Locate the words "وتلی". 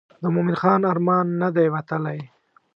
1.73-2.19